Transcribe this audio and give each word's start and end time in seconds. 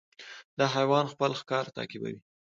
دا 0.57 0.65
حیوان 0.75 1.05
خپل 1.13 1.31
ښکار 1.41 1.65
تعقیبوي. 1.77 2.17